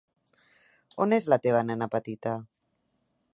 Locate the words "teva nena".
1.45-1.89